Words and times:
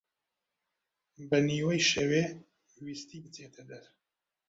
بە 1.29 1.37
نیوەی 1.47 1.81
شەوێ 1.91 2.23
ویستی 2.83 3.21
بچێتە 3.23 3.63
دەر 3.69 3.83